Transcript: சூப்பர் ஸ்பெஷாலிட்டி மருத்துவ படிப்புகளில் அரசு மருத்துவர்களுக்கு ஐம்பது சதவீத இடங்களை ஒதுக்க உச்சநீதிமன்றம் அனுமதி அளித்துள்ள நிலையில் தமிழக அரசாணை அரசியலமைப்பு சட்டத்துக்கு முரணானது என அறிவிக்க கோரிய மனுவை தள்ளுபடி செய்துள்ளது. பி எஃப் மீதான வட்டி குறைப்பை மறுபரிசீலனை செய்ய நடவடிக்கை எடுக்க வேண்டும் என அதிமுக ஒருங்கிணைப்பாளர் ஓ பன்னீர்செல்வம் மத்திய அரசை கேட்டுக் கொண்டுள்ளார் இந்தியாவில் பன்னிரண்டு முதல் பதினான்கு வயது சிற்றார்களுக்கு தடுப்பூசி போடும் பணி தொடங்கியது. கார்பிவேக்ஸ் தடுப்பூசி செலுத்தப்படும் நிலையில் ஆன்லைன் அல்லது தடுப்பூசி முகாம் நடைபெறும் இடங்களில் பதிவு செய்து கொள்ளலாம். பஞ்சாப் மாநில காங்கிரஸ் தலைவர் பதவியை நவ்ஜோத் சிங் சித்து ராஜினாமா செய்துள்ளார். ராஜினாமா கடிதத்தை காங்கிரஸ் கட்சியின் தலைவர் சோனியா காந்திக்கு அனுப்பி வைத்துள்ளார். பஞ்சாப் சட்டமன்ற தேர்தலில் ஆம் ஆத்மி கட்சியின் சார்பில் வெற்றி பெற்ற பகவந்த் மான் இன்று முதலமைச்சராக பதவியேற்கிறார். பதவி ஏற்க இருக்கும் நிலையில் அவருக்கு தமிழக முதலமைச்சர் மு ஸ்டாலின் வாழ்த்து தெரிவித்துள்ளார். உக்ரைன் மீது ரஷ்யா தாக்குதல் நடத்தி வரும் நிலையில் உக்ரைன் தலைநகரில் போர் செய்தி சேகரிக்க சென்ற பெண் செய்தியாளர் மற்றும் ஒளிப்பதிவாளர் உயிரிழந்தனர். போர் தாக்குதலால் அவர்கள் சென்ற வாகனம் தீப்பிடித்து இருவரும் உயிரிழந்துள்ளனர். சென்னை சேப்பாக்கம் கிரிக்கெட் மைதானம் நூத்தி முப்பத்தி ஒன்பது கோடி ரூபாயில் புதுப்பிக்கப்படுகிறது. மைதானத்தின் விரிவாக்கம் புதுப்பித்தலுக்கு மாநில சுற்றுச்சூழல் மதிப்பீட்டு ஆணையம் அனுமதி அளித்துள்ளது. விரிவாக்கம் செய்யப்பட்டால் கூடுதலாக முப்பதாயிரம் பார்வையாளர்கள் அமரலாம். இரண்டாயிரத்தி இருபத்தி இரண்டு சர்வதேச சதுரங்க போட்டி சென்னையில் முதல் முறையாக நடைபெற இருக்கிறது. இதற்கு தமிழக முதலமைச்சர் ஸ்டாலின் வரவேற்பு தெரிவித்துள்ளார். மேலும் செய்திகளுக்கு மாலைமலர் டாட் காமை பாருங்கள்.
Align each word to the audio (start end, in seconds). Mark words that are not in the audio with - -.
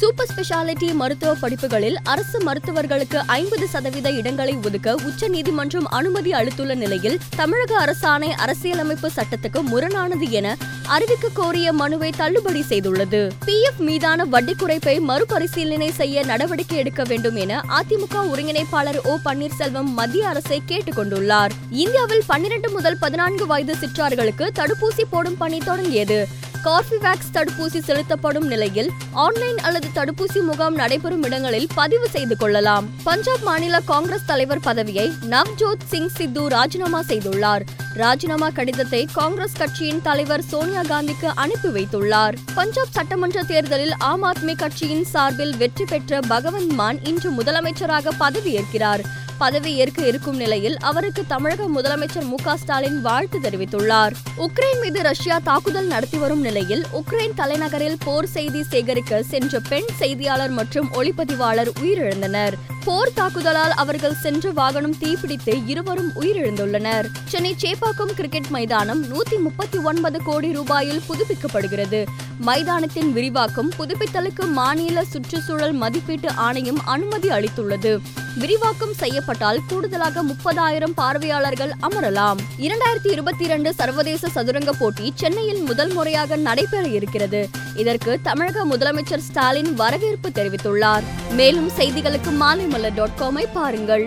சூப்பர் 0.00 0.28
ஸ்பெஷாலிட்டி 0.30 0.94
மருத்துவ 0.94 1.34
படிப்புகளில் 1.34 1.96
அரசு 2.02 2.38
மருத்துவர்களுக்கு 2.38 3.16
ஐம்பது 3.26 3.68
சதவீத 3.68 4.10
இடங்களை 4.10 4.56
ஒதுக்க 4.56 4.94
உச்சநீதிமன்றம் 4.94 5.86
அனுமதி 5.86 6.32
அளித்துள்ள 6.32 6.74
நிலையில் 6.74 7.18
தமிழக 7.36 7.72
அரசாணை 7.84 8.28
அரசியலமைப்பு 8.28 9.10
சட்டத்துக்கு 9.16 9.62
முரணானது 9.62 10.30
என 10.30 10.56
அறிவிக்க 10.86 11.28
கோரிய 11.34 11.72
மனுவை 11.72 12.12
தள்ளுபடி 12.16 12.64
செய்துள்ளது. 12.68 13.30
பி 13.44 13.62
எஃப் 13.62 13.78
மீதான 13.78 14.24
வட்டி 14.24 14.54
குறைப்பை 14.54 15.00
மறுபரிசீலனை 15.00 15.90
செய்ய 15.92 16.24
நடவடிக்கை 16.24 16.78
எடுக்க 16.78 17.02
வேண்டும் 17.02 17.36
என 17.36 17.62
அதிமுக 17.80 18.14
ஒருங்கிணைப்பாளர் 18.14 19.00
ஓ 19.04 19.16
பன்னீர்செல்வம் 19.24 19.92
மத்திய 20.00 20.28
அரசை 20.28 20.62
கேட்டுக் 20.66 20.98
கொண்டுள்ளார் 20.98 21.50
இந்தியாவில் 21.70 22.22
பன்னிரண்டு 22.26 22.70
முதல் 22.70 22.98
பதினான்கு 22.98 23.46
வயது 23.46 23.76
சிற்றார்களுக்கு 23.80 24.48
தடுப்பூசி 24.54 25.02
போடும் 25.10 25.36
பணி 25.36 25.58
தொடங்கியது. 25.58 26.37
கார்பிவேக்ஸ் 26.64 27.32
தடுப்பூசி 27.32 27.78
செலுத்தப்படும் 27.78 28.46
நிலையில் 28.46 28.90
ஆன்லைன் 29.12 29.58
அல்லது 29.58 29.88
தடுப்பூசி 29.94 30.42
முகாம் 30.42 30.74
நடைபெறும் 30.74 31.22
இடங்களில் 31.22 31.68
பதிவு 31.74 32.08
செய்து 32.08 32.36
கொள்ளலாம். 32.36 32.88
பஞ்சாப் 33.04 33.42
மாநில 33.42 33.80
காங்கிரஸ் 33.80 34.24
தலைவர் 34.24 34.60
பதவியை 34.60 35.12
நவ்ஜோத் 35.30 35.84
சிங் 35.86 36.08
சித்து 36.08 36.48
ராஜினாமா 36.48 37.00
செய்துள்ளார். 37.00 37.60
ராஜினாமா 37.94 38.48
கடிதத்தை 38.48 39.08
காங்கிரஸ் 39.12 39.56
கட்சியின் 39.58 40.02
தலைவர் 40.02 40.42
சோனியா 40.42 40.80
காந்திக்கு 40.80 41.26
அனுப்பி 41.34 41.68
வைத்துள்ளார். 41.68 42.34
பஞ்சாப் 42.54 42.92
சட்டமன்ற 42.92 43.42
தேர்தலில் 43.42 43.94
ஆம் 43.98 44.22
ஆத்மி 44.22 44.56
கட்சியின் 44.56 45.04
சார்பில் 45.04 45.56
வெற்றி 45.56 45.84
பெற்ற 45.84 46.20
பகவந்த் 46.20 46.72
மான் 46.72 47.04
இன்று 47.04 47.30
முதலமைச்சராக 47.30 48.10
பதவியேற்கிறார். 48.20 49.04
பதவி 49.38 49.74
ஏற்க 49.74 50.06
இருக்கும் 50.06 50.36
நிலையில் 50.36 50.76
அவருக்கு 50.78 51.22
தமிழக 51.26 51.68
முதலமைச்சர் 51.68 52.24
மு 52.24 52.36
ஸ்டாலின் 52.56 53.00
வாழ்த்து 53.00 53.38
தெரிவித்துள்ளார். 53.40 54.12
உக்ரைன் 54.38 54.80
மீது 54.80 55.02
ரஷ்யா 55.02 55.38
தாக்குதல் 55.38 55.86
நடத்தி 55.86 56.18
வரும் 56.18 56.40
நிலையில் 56.40 56.86
உக்ரைன் 56.92 57.34
தலைநகரில் 57.36 57.96
போர் 58.04 58.26
செய்தி 58.26 58.62
சேகரிக்க 58.62 59.22
சென்ற 59.22 59.60
பெண் 59.68 59.88
செய்தியாளர் 59.98 60.50
மற்றும் 60.50 60.88
ஒளிப்பதிவாளர் 60.92 61.70
உயிரிழந்தனர். 61.82 62.52
போர் 62.88 63.12
தாக்குதலால் 63.16 63.70
அவர்கள் 63.70 64.14
சென்ற 64.14 64.50
வாகனம் 64.50 64.94
தீப்பிடித்து 65.00 65.62
இருவரும் 65.66 66.12
உயிரிழந்துள்ளனர். 66.20 67.06
சென்னை 67.24 67.56
சேப்பாக்கம் 67.60 68.14
கிரிக்கெட் 68.14 68.48
மைதானம் 68.48 69.04
நூத்தி 69.04 69.38
முப்பத்தி 69.38 69.78
ஒன்பது 69.78 70.22
கோடி 70.22 70.56
ரூபாயில் 70.56 71.00
புதுப்பிக்கப்படுகிறது. 71.08 72.04
மைதானத்தின் 72.40 73.12
விரிவாக்கம் 73.12 73.70
புதுப்பித்தலுக்கு 73.78 74.46
மாநில 74.46 75.04
சுற்றுச்சூழல் 75.04 75.72
மதிப்பீட்டு 75.72 76.30
ஆணையம் 76.30 76.80
அனுமதி 76.84 77.28
அளித்துள்ளது. 77.28 77.98
விரிவாக்கம் 78.38 78.94
செய்யப்பட்டால் 78.94 79.60
கூடுதலாக 79.68 80.22
முப்பதாயிரம் 80.22 80.94
பார்வையாளர்கள் 80.94 81.72
அமரலாம். 81.82 82.36
இரண்டாயிரத்தி 82.58 83.12
இருபத்தி 83.12 83.44
இரண்டு 83.44 83.74
சர்வதேச 83.74 84.28
சதுரங்க 84.28 84.72
போட்டி 84.72 85.12
சென்னையில் 85.14 85.62
முதல் 85.62 85.92
முறையாக 85.92 86.36
நடைபெற 86.36 86.86
இருக்கிறது. 86.88 87.48
இதற்கு 87.82 88.12
தமிழக 88.22 88.64
முதலமைச்சர் 88.64 89.24
ஸ்டாலின் 89.28 89.74
வரவேற்பு 89.74 90.28
தெரிவித்துள்ளார். 90.28 91.04
மேலும் 91.30 91.70
செய்திகளுக்கு 91.78 92.32
மாலைமலர் 92.40 92.94
டாட் 92.94 93.18
காமை 93.18 93.44
பாருங்கள். 93.52 94.04